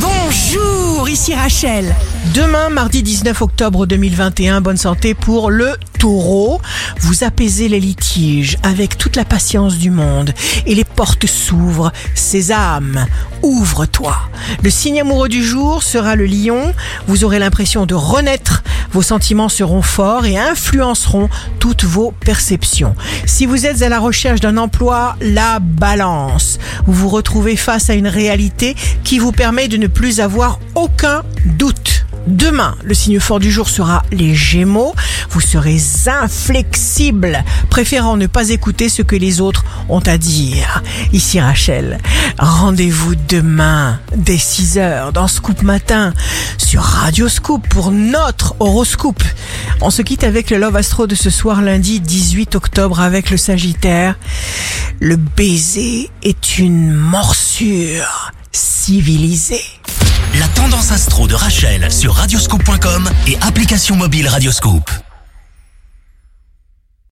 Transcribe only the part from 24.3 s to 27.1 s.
d'un emploi, la balance. Vous vous